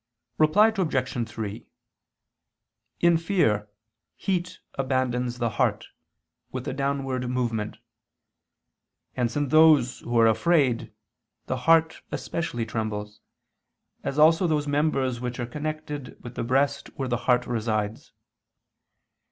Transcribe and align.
Reply 0.39 0.69
Obj. 0.75 1.29
3: 1.29 1.67
In 3.01 3.17
fear, 3.17 3.69
heat 4.15 4.57
abandons 4.73 5.37
the 5.37 5.49
heart, 5.61 5.89
with 6.51 6.67
a 6.67 6.73
downward 6.73 7.29
movement: 7.29 7.77
hence 9.13 9.37
in 9.37 9.49
those 9.49 9.99
who 9.99 10.17
are 10.17 10.25
afraid 10.25 10.91
the 11.45 11.57
heart 11.69 12.01
especially 12.11 12.65
trembles, 12.65 13.21
as 14.03 14.17
also 14.17 14.47
those 14.47 14.67
members 14.67 15.21
which 15.21 15.39
are 15.39 15.45
connected 15.45 16.17
with 16.23 16.33
the 16.33 16.43
breast 16.43 16.87
where 16.95 17.07
the 17.07 17.17
heart 17.29 17.45
resides. 17.45 18.11